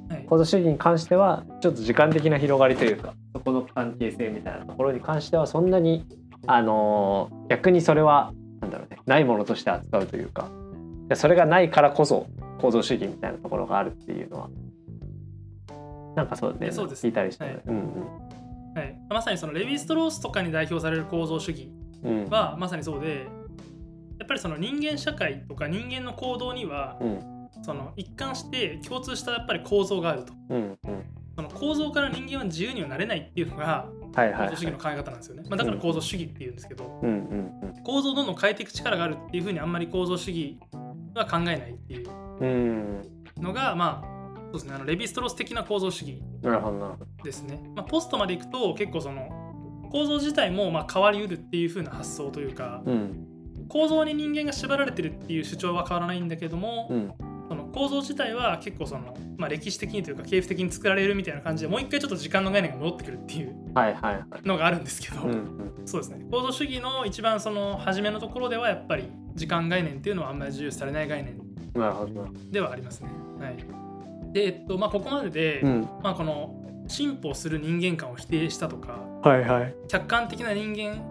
[0.08, 0.24] はい。
[0.28, 6.06] 構造主義に関してはちょっと時間的な広がりというかそこの関係性みたいなところに関してはそんなに
[6.46, 10.48] あの逆にそれはなんだろうねないものとして扱うというか
[11.08, 12.26] でそれがないからこそ
[12.58, 14.48] 構造主義みたいなところがあるっていうのは
[16.16, 17.06] なんかそうねえそうです。
[17.06, 17.62] 聞いたりしたね、はい。
[17.66, 17.76] うん
[18.74, 21.70] はい、まさにそのレヴィ・ストロースとかに代表される構造主義
[22.30, 23.26] はまさにそうで
[24.18, 27.36] やっぱりその人間社会とか人間の行動にはうん。
[27.62, 30.32] その一貫して共通したやっぱり構造があると。
[30.50, 31.04] うんうん
[31.37, 34.49] その構造から人間は自由にはなれないっていうのがはいはいはい。
[34.49, 37.12] 構造主義の考え方なんですよね、まあ、だから構造主義っていうんですけどうんう
[37.79, 40.59] ん構造をどんどん変えていく力があるっていうふうにあんまり構造主義
[41.14, 42.49] は考えないっていううん。
[42.49, 42.53] う
[43.03, 44.75] んのがまあそうですね。
[44.75, 46.22] あのレヴィ・ストロース的な構造主義
[47.22, 49.29] ですね、まあ、ポストまでいくと結構その
[49.92, 53.27] 構造自体もまあ変わりうるっていう風な発想というかうん。
[53.68, 57.12] 構造に人間が縛られてるっていう主張は変わらないんだけども、うん
[57.76, 63.54] 構造自体は結構その、まあ、歴史的にというか系譜的に作られるみたいな感じでもう一回ちょっと時間の概念が戻ってくるっていう
[64.46, 65.82] のがあるんですけど、うんうん。
[65.84, 66.24] そうですね。
[66.30, 71.38] 構造主義の一番その初めのところではやっぱり時間概念っていうのはあんまり重視されない概念
[72.50, 73.10] ではありますね。
[73.38, 75.88] はい、で、えっとまあ、ここまでで、うん。
[76.02, 76.54] まあ、この
[76.88, 79.74] 進歩する人間観を否定したとかはいはい。
[79.88, 81.04] 客観的な人間、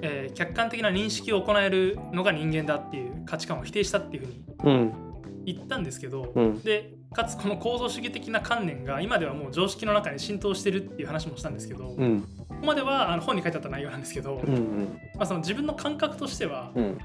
[0.00, 5.03] えー客観的な認識を行えるのが人間だっていう価値観を否定したっていうふうに
[5.46, 6.60] うん言ったんですけど、うん。
[6.62, 12.22] でかつこの構造主義的な観念が今ではもう常識の中に浸透してるっていう話もしたんですけど、こうん。
[12.22, 12.28] こ
[12.66, 14.98] まではあの本に書いてあった内容なんですけど、うんうん。
[15.14, 16.98] まあ、その自分の感覚としては、うん。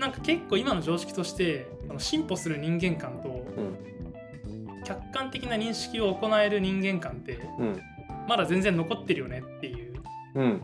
[0.00, 4.82] なんか結構今の常識としてその進歩する人間観とうん。
[4.84, 7.80] 客観的な認識を行える人間観ってうん。
[8.28, 9.94] まだ全然残ってるよねっていう。
[10.34, 10.62] うん。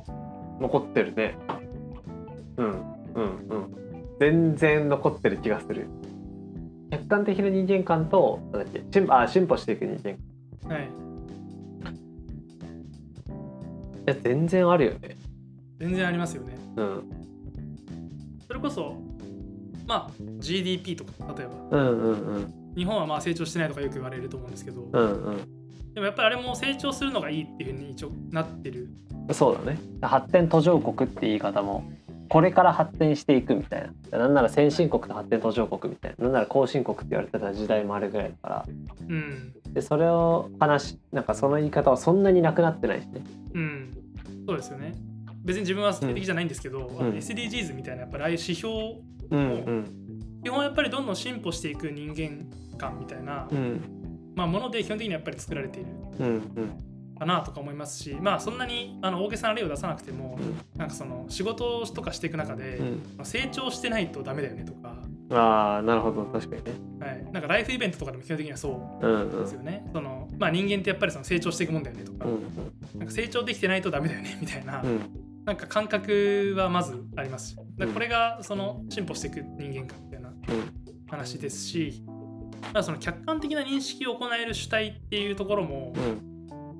[0.60, 1.36] 残ってるね。
[2.56, 2.66] うん。
[2.66, 3.48] うん。
[3.48, 4.16] うん。
[4.18, 5.86] 全然残ってる気がする
[6.90, 10.16] 客観的な人間観となんだっけ進あ進歩していく人間
[10.62, 10.72] 観。
[10.72, 10.86] はい、い
[14.06, 15.16] や全然あるよね。
[15.78, 16.54] 全然ありますよね。
[16.76, 17.02] うん。
[18.46, 18.96] それこそ、
[19.86, 21.78] まあ、GDP とか例えば。
[21.78, 22.54] うんうんうん。
[22.76, 25.36] 日本はまあ成長してないとかよく言われると思うんですけど、うんうん。
[25.94, 28.88] でもやっぱりあれも成長するのがいいっていうふうに一応なってる。
[29.32, 29.78] そうだね。
[30.02, 31.84] 発展途上国って言い方も
[32.30, 34.18] これから発展していくみたいな。
[34.18, 36.24] なんなら先進国と発展途上国みたいな。
[36.24, 38.66] なんなら後進国って言われてた時代もあるぐらいだから。
[39.08, 39.52] うん。
[39.72, 43.22] でそれを話なんかその言い方はそんなになくなってないしね。
[43.54, 43.96] うん。
[44.46, 44.94] そうですよね。
[45.44, 47.10] 別に自分は否定的じゃないんですけど、うん。
[47.10, 48.74] SDGs みたいなやっぱりああいう指標
[49.30, 49.84] うんうん
[50.42, 52.46] 基本やっぱりどんどん進歩していく人間
[52.78, 55.90] 観みたいな、うんまあ、もので基本的にはやっぱり作られている
[56.20, 56.89] うんうん
[57.20, 60.38] かなとか思いますしまあそんなにあの大げさな例を出さなくても、
[60.74, 63.24] うなんかその仕事とかしていく中で、うん。
[63.24, 64.96] 成長してないとダメだよねとか、
[65.30, 66.24] ああなるほど。
[66.24, 66.72] 確かにね。
[66.98, 68.70] はい、なんかライフイベントとかでも基本的にはそ
[69.02, 69.40] ううんうん。
[69.42, 69.86] ですよね。
[69.92, 75.00] そのまあ、人間ってやっぱりその成長していくもんだよねとか,、うんなんか成長できてないとダメだよねみたいな,、うん。
[75.44, 77.56] なんか感覚はまずありますし。
[77.92, 80.32] これがその進歩していく人間観みたいな
[81.08, 82.02] 話ですし、
[82.72, 86.29] まあ、その客観的な認識を行える主体っていうところもうん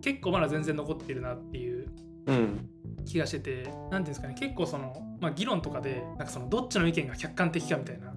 [0.01, 1.89] 結構まだ全然残ってるなっていう
[2.27, 2.69] うん
[3.05, 8.13] 気がしてて何ていうんですかね結構その、まあ、議論とかでなんかそのどっちの意見が客観的かみたいな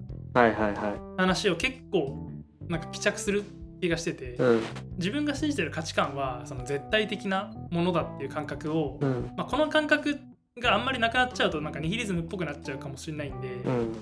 [1.16, 2.30] 話を結構
[2.68, 3.44] なんか帰着する
[3.80, 4.62] 気がしてて、うん。
[4.96, 9.32] 自分が信じてる価値観はその絶対的なものだっていう感覚を、うん。
[9.36, 10.18] まあ、この感覚
[10.60, 13.92] があんまりなくなっちゃうとなんかニヒリズムっぽくなっちゃうかもしれないんで、うん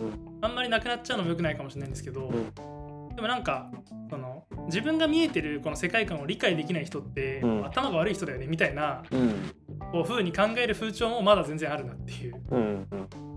[0.43, 3.15] あんまりなくなっちゃうのも良くないかもしれないんですけど、うん。
[3.15, 3.71] でもなんか
[4.11, 4.22] その
[4.67, 9.51] 自分が見えてるこの世界観を理解できない人って、うん頭が悪い人だよねみたいなうん
[9.93, 12.35] こう風に考える風潮もまだ全然あるなっていう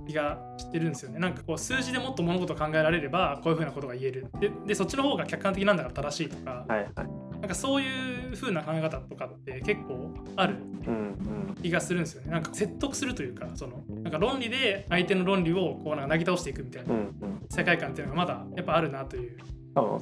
[0.07, 1.19] 気がしてるんですよね。
[1.19, 10.55] なんかこう数字でもっと物事を考えられればこういう風なことが言えるででそっちの方が客観的なんだから正しいとか、はいはいなんかそういう風な考え方とかって結構ある
[10.88, 12.31] うん気がするんですよね。
[12.31, 17.13] なんか説得するというかそのなんか論理で相手の論理をこうなんかなぎ倒していくみたいなん
[17.49, 19.38] 世界観っていうのがまだやっぱあるなという。
[19.75, 20.01] あの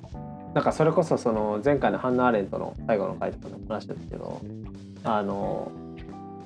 [0.53, 4.39] なんかそれこそその前回のハンナ・アーレントの最後の回とかでも話ですけど
[5.03, 5.71] あの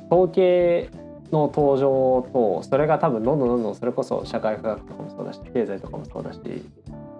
[0.09, 0.89] 統計
[1.31, 6.39] の登場とそれが多分どんどんどんどんそれこそ社会科学とかもそうだし経済とかもそうだし、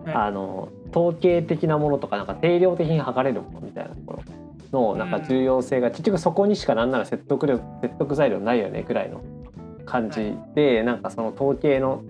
[0.05, 0.15] はい。
[0.15, 4.13] あの統計的なものとかなんか定量的に測れるものみたいなとこ
[4.71, 9.21] ろのなんか重要性が結局そこにしかなんなら説得力説得材料ないよねぐらいの
[9.85, 12.03] 感じで、なんかその統計の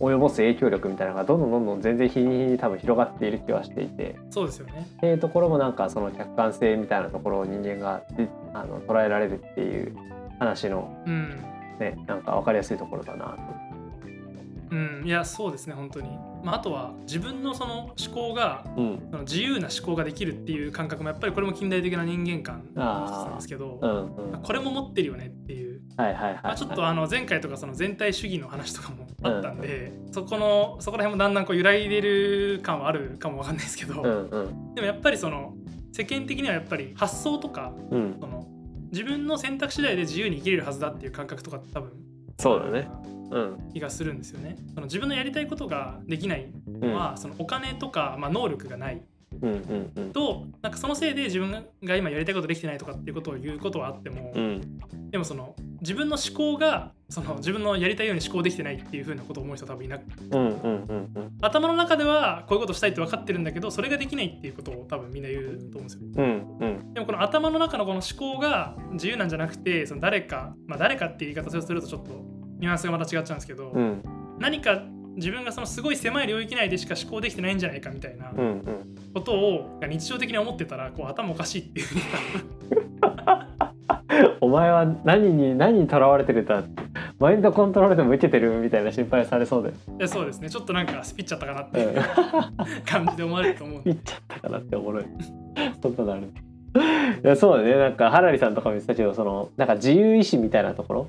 [0.00, 4.86] 及ぼす影響力みたいなのがどんどんどんどん全然日に日に多分広がっている気はしていてそうですよね。
[4.96, 9.94] っていうところもなんかその客観性みたいなところを人間がじあの捉えられるっていう
[10.38, 11.44] 話のうん。
[11.78, 13.69] ねなんか分かりやすいところだなと。
[14.70, 16.08] うん、いやそうですね本当に。
[16.42, 19.08] まあ、あとは自分のその思考がうん。
[19.10, 34.74] その自由な思考ができるっていう感覚もやっぱりこれも近代的な人間観なんですけど、うんうん、これも持ってるよねっていう、はいはいはい、まあ、ちょっとあの前回とかその全体主義の話とかもあったんで、そこのそこら辺もだんだんこう揺らいでる感はあるかもわかんないですけど、うんうん。
[34.74, 35.54] でもやっぱりその
[35.92, 38.16] 世間的にはやっぱり発想とかうん。
[38.20, 38.46] その
[38.92, 41.92] 自分の選択次第で自由に生きれるはずだっていう感覚とか多分
[42.40, 42.88] そうだね。
[43.30, 44.56] うん気がするんですよね。
[44.74, 49.19] その自分のやりたいことができないうんのは、そのお金とか、まあ、能力がないうんうんうん
[50.12, 51.50] となんかそのせいで自分
[51.82, 54.80] が今やりたいことできてないとかっていうことを言うことはあっても、うん。
[55.10, 61.38] でもその自分の思考がその自分のやりたいように思考できてないっていうふうなことを思う人は多分いなくうんうんうんうん。
[61.40, 66.00] 頭の中ではこういうことしたいって分かってるんだけどそれができないっていうことを多分みんな言うと思うんですよ。
[66.16, 66.94] うんうん。
[66.94, 72.10] でもこの頭の中のこの思考が自由なんじゃなくてその誰か、まあ、誰かっていう言い方をするとちょっと
[72.58, 74.02] ニュアンスがまた違っちゃうんですけど、うん。
[74.38, 74.82] 何か
[75.16, 81.86] 自分がそのすごい狭い領域内でしか思考できてないんじゃないかみたいなうんうんことを日常的に思ってたらこう頭おかしいっていう。
[84.40, 86.62] お前は何に何にとらわれてるんだ？
[87.18, 90.50] マインドコントロールでも受けてるみたいな心配されそうで、そうですね。
[90.50, 91.96] ちょっとなんかスピっちゃったかなってうん。
[91.96, 92.02] いう、
[92.84, 93.92] 感じで思われると思うんで。
[93.92, 95.04] 言っちゃったかなっておもろい
[95.82, 96.22] そんなのある。
[97.22, 97.76] いやそうだね。
[97.76, 101.08] なんかハラリさんとかも言ってたけどそのなんか自由意志みたいなところ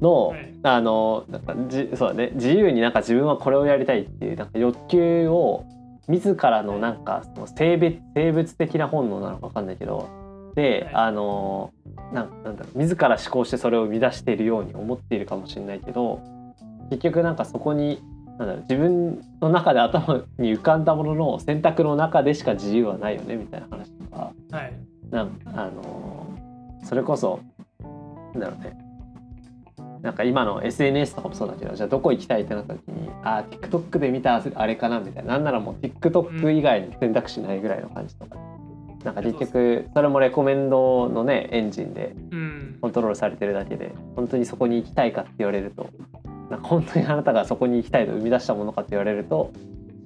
[0.00, 0.54] の、はい。
[0.62, 2.32] あのなんかじそうだね。
[2.34, 5.64] 自由になんか自分はこれをやりたいっていうなんか欲求を
[6.08, 10.08] 自らのなんかその生物生物的な本能なのか分かんないけど
[10.54, 10.94] で、はい。
[10.94, 11.72] あの
[12.12, 16.20] なんなんだろう自ら思考してそれを生み出しているように思っているかもしれないけど
[16.90, 18.02] 結局なんかそこに
[18.38, 24.72] なんだろう自分の中で頭に浮かんだものの選択の中でしか自由はないよねみたいな話とかはい。
[25.10, 26.26] なんあの
[26.84, 27.40] それこそ
[28.34, 28.85] なんだろうね
[30.06, 38.36] なんか今の SNS とかもそうだけどじゃあどこ行きたいってなった時にあー TikTok で見たあれかなみたいななんならもう TikTok 以外に選択肢ないぐらいの感じとか、
[39.02, 42.78] なんか結局それもレコメンドのねエンジンでうん。
[42.80, 45.88] コントロールされてるだけで本当にそこに行きたいかって言われると
[46.50, 49.50] なんか本当にあなたがそこに行きたいと生み出したものかって言われると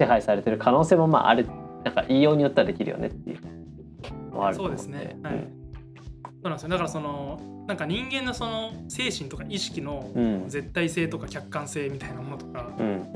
[0.01, 1.47] 支配されてる可能性もまあある。
[1.85, 3.41] なんか言いようによってはできるよねっていう
[4.33, 5.19] のはあると思そうですね。
[5.23, 5.35] はい。
[5.35, 5.60] うん
[6.43, 6.69] そうなんですよ。
[6.71, 10.49] だからそのなんか人間のその精神とか意識のうん。
[10.49, 13.07] 絶対性とか客観性みたいなものとか、うん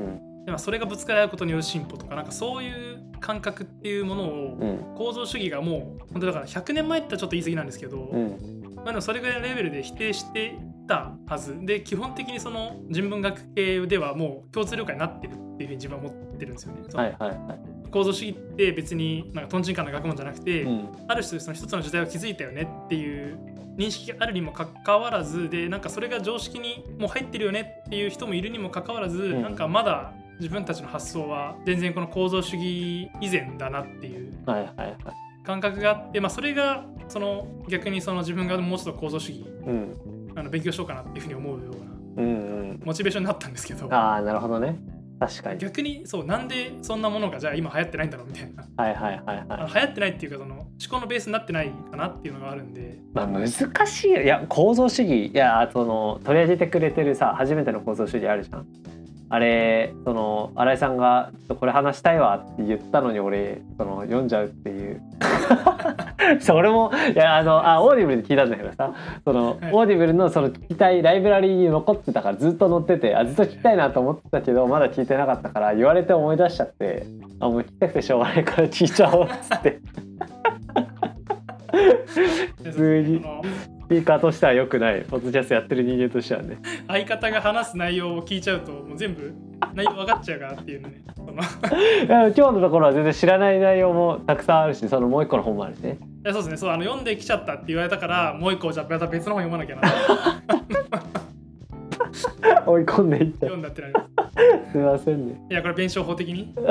[0.58, 4.94] それがぶつかり合うことによる進歩とかなんかそういう感覚っていうものをうん。
[4.94, 8.62] 構造主義がもう本当だから100年前ってちょっと言い過ぎなんですけど、うん。
[8.76, 11.64] まあ、でもそれぐらいのレベルで否定してたはず。
[11.64, 16.82] で基本的にその人文学系ではもう共通了解になってるっていうふうに自分は思ってるんですよね。
[16.92, 20.88] はいはいはい構造主義って別になんかとんちんかんな学問じゃなくて、うん。
[21.06, 23.38] ある種その一つの時代を築いたよねっていう
[23.76, 34.32] 認識があるにもかかわらずでなんかそれが常識にもう入ってるよねっていう人もいるにもかかわらず、んなんかまだ自分たちの発想は全然この構造主義以前だなっていう
[35.44, 44.76] 感覚があって、まあ、それがその逆にその自分がもうちょっと構造主義うんあの勉強しようかなっていうふうに思うようなうんうんモチベーションになったんですけどああなるほどね
[45.26, 45.58] 確かに。
[45.58, 48.64] 逆にそうなんでそんなものがじゃあ今流行ってないんだろうみたいな。
[48.76, 49.60] はいはいはいあはい。
[49.62, 52.98] の流行ってないっていうかその思考のベースになってないかなっていうのがあるんで。
[53.12, 54.22] まあ難しいよ。
[54.22, 55.26] いや構造主義。
[55.28, 58.66] いやその取り上げてくれてるさ初めての構造主義あるじゃん
[59.34, 65.02] あれその新井さんが「ちょっとこれ話したいわ」って言ったのに俺その読んじゃうっていう。
[66.40, 68.94] それもいやあのあオーディブルで聞いたんだけどさ
[69.24, 69.58] その、はい。
[69.72, 77.04] オーディブルのその聞きたいライブラリーに残ってたからずっと載っててあずっと聞きたいなと思ってたけどまだ聞いてなかったから言われて思い出しちゃって
[77.40, 79.80] あもう聞きたくてしょうがないから聞いちゃおうっつって。
[81.74, 83.24] で普通に
[83.84, 85.02] スピーカーとしては良くない。
[85.02, 86.58] ポッドキャストやってる人間としてはね。
[86.88, 89.34] 相方が話す内容を聞いちゃうともう全部
[89.74, 91.02] 内容分かっちゃうからっていうのね。
[91.18, 95.98] 今日のところは全然知らない内容もたくさんあるしそのもう一個の本もあるしね。
[96.22, 96.56] やそうですね。
[96.56, 99.82] そうあの読んできちゃったって言われたからもう一個じゃあまた別の本読まなきゃな。
[102.66, 104.06] 追い込んでいっちゃ読んだってなります。
[104.06, 105.40] うすいませんね。
[105.50, 106.54] いやこれ弁証法的に？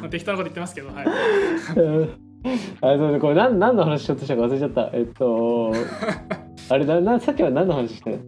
[0.00, 1.06] まあ適当なこと言ってますけどはい
[2.44, 4.90] う んあそうだこれ何何の話しようとしたか忘れちゃった。
[4.92, 5.72] えっと
[6.70, 8.22] あれだなさっきは何の話したんだっ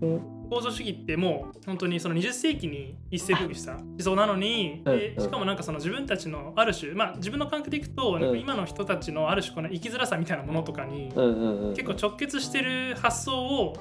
[0.00, 0.38] け？
[0.50, 5.22] 構造主義ってもう本当にその20世紀に一世風靡した思想なのに、でうん。
[5.22, 11.12] しかもなんかその自分たちのある種まあ自分の感覚でいくとなんか今の人たちのある種この生きづらさみたいなものとかに
[11.76, 13.74] 結構直結してる発想を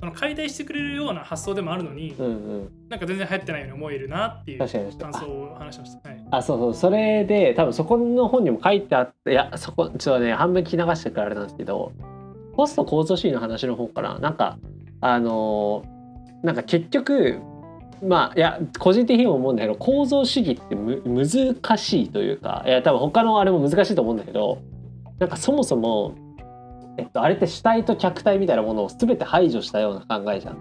[0.00, 2.70] その解体してくれるような発想でもあるのに、うんうん。
[2.88, 6.08] なんか全然流行ってないように思えるなっていう感想を話しました。
[6.08, 6.74] はい、あそうそう。
[6.74, 11.92] それで多分そこの本にも書いてあっていやそこちょっとね半分聞き流してからあれなんですけど
[12.56, 14.58] ポスト構造主義の話の方からなんか
[15.00, 16.00] あのー
[16.42, 17.40] なんか結局
[18.02, 24.62] まあいや個人的にも思うんだけど構造主義ってむ難しいというかいや多分他のあれも難しいと思うんだけど
[25.18, 26.14] なんかそもそも、
[26.96, 30.56] えっと、あれって主体と客体みたいなものを全て排除したような考えじゃん。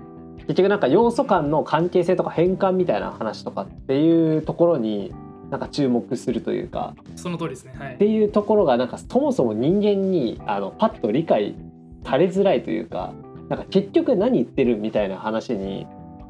[0.49, 5.13] 結局なんか要素間の関係性とか変換みたいな話とかっていうところに
[5.51, 7.73] なんか注目するというかその通りですね。
[7.77, 11.55] はいっていうところがなんかそもそも人間にあのパッと理解
[12.03, 13.13] されづらいというか
[13.49, 15.85] なんか結局何言ってるみたいな話に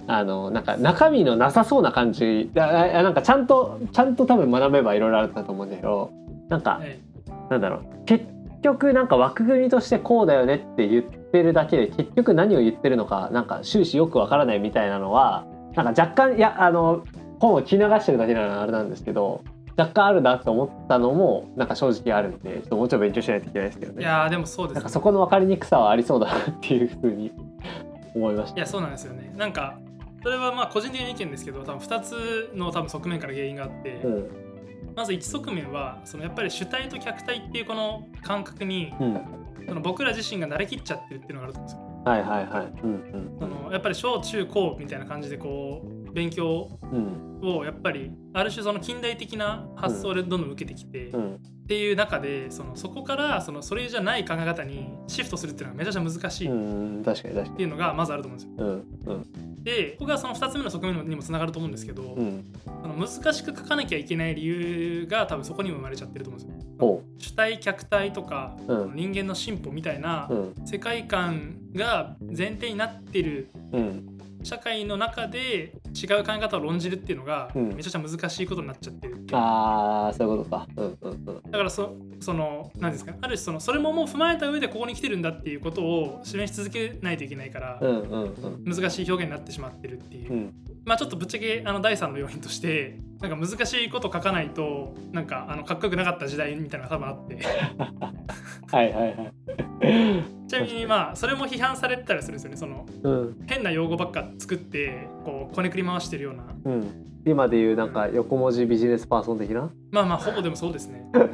[0.07, 6.11] あのなんか中身のなさそうな感じああなんかちゃんとちゃんと多分学べばいろいろあるんだと思うんだけど
[6.49, 6.99] なんかはい
[7.49, 8.25] なんだろう結
[8.61, 15.45] 局なんか枠組みとしてこうだよねって言ってるだけで結局何を言ってるのかなんか終始よくわからないみたいなのは
[15.75, 17.05] なんか若干いやあの
[17.39, 19.43] 本を聞き流してるだけならあれなんですけど
[19.77, 27.31] 若干あるなと思ったのもなんか正直あるんでちょっともうちょい勉強しないといけないですけどねいやーでもそうですねなんかそこの分かりにくさはありそうだなっていうふうに
[28.13, 28.57] 思いました。
[28.57, 29.33] いやそうなんですよね。
[29.37, 29.77] なんか
[30.23, 34.48] それはまあ個人的な意見ですけど多分2つの多分側面から原因があって、うん
[34.95, 39.21] まず1側面はそのやっぱり主体と客体っていうこの感覚にうん、
[39.67, 41.89] その僕ら自身が慣れきっちゃってるっていうのがあると思うんですよ。
[42.05, 42.81] はいはいはい。
[42.83, 46.79] うんそのやっぱり小中高みたいな感じでこう勉強
[47.41, 51.39] をやっぱりある種その近代的な発想でどんどん受けてきて、っうん。
[51.69, 58.59] ていう中でそのそこからそのそれじゃない考え方にシフトするっていうのがめちゃくちゃ難しいっていうのがまずあると思うんで
[59.05, 59.23] すよ。
[59.61, 62.51] でここがその2つ目の側面にもつながると思うんですけど、うん。
[62.81, 66.69] その難しく書かなきゃいけない理由が多分そこにも生まれちゃってると思うんですよ。
[66.79, 68.95] お主体客体とか、うん。
[68.95, 70.55] 人間の進歩みたいなうん。
[70.65, 80.67] 世界観が前提になってるうん社会の中で違う考え方を論じるっていうのがうんめちゃくちゃ難しいことになっちゃってるっていうああそういうことか。
[80.77, 81.25] うんうんうん。
[81.25, 88.63] だからそその何ですかある種そのそれももう踏まえた上でここに来てるんだっていうことを示し続けないといけないからうんうんうん。
[88.65, 90.53] 難しい表現になってしまってるっていう、うん
[90.85, 97.39] まあちょっとぶっちゃけあの第3の要因としてなんか難しいこと書かないとなんかあのかっこよくなかった時代みたいなのが多分あって。
[98.71, 99.33] はいはいはい。
[100.47, 102.57] ちなみにまあそれも批判されてたりするんですよね。
[102.57, 103.45] そのうん。
[103.45, 106.43] 変な用語ばっか作ってこうこねくり回してるような。
[106.63, 107.05] うん。
[107.25, 109.69] 今でいうなんか横文字ビジネスパーソン的な？
[109.91, 111.05] まあまあほぼでもそうですね。
[111.13, 111.29] うん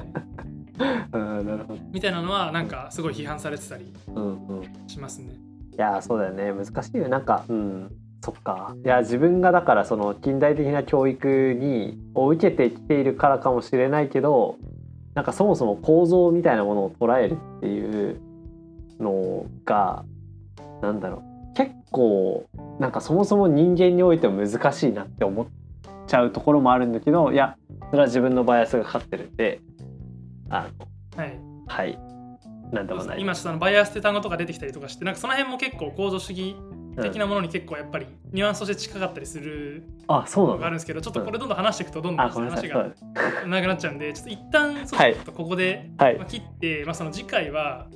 [1.11, 1.79] ななるほど。
[1.91, 4.63] みたいなのはなんかすごい批判されてたりうんうん。
[4.87, 5.33] しますね。
[5.73, 6.51] いやそうだよね。
[6.51, 7.91] 難しいよなんかうん
[8.25, 8.75] そっか。
[8.83, 14.57] いや自分がだからその近代的な教育にを受けてきているからかもしれないけど
[15.13, 18.19] なんかそもそも構造みたいなものを捉えるっていう
[18.99, 20.05] のが
[20.81, 21.53] なんだろう。
[21.55, 22.47] 結構
[22.79, 25.45] なんかそもそも人間においても難しいなって思っ
[26.07, 27.55] ちゃうところもあるんだけどいや
[27.91, 29.61] それは自分のバイアスがかかってるんで
[30.49, 30.67] あ
[31.15, 31.99] のはい、はい。
[32.73, 33.21] なんでもない。
[33.21, 36.55] 今そのバイアスって単語とか出てきたりとかしてなんかその辺も結構構造主義
[37.01, 40.55] 的なものに結構やっぱりニュアンスとして近かったりするあそうなの？
[40.55, 42.87] のがあるんですけどちょっとこれどんどん話していくとどんどん話が
[43.45, 45.91] 長くなっちゃうんでちょっと一旦ちょっとここで
[46.27, 47.87] 切って、まあ、その次回は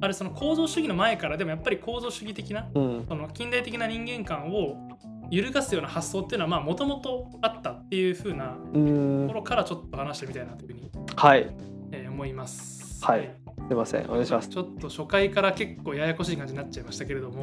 [0.00, 3.06] あれその構造主義の前からでもやっぱり構造主義的なうん。
[3.08, 4.76] その近代的な人間観を
[5.30, 9.26] 揺るがすような発想っていうのはもともとあったっていう風なうーん。
[9.26, 11.50] ところからちょっと話してみたいなというふうに、はい。
[11.92, 12.83] えー思います。
[13.04, 13.30] はい。
[13.68, 14.06] すいません。
[14.06, 14.48] お願いします。
[14.48, 17.42] ちょっと初回から結構ややこしい感じになっちゃいましたけれども、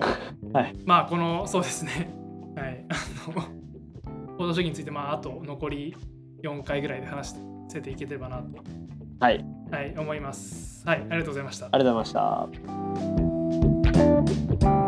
[0.53, 0.75] はい。
[0.85, 2.11] まあこのそうですね。
[2.57, 2.83] はい。
[2.89, 2.95] あ
[3.29, 5.95] の構造主義についてまああと残り
[6.43, 7.35] 4回ぐらいで話し
[7.81, 8.63] ていければなと、
[9.19, 9.45] はい。
[9.71, 10.85] はい、思います。
[10.87, 11.67] はい、ありがとうございました。
[11.71, 12.53] ありがとうございま
[14.55, 14.80] した